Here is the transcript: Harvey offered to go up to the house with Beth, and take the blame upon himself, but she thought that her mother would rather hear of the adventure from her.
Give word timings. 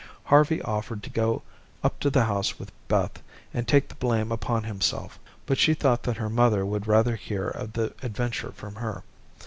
Harvey 0.23 0.59
offered 0.63 1.03
to 1.03 1.11
go 1.11 1.43
up 1.83 1.99
to 1.99 2.09
the 2.09 2.23
house 2.25 2.57
with 2.57 2.71
Beth, 2.87 3.21
and 3.53 3.67
take 3.67 3.87
the 3.87 3.93
blame 3.93 4.31
upon 4.31 4.63
himself, 4.63 5.19
but 5.45 5.59
she 5.59 5.75
thought 5.75 6.01
that 6.01 6.17
her 6.17 6.27
mother 6.27 6.65
would 6.65 6.87
rather 6.87 7.15
hear 7.15 7.47
of 7.49 7.73
the 7.73 7.93
adventure 8.01 8.51
from 8.51 8.73
her. 8.77 9.03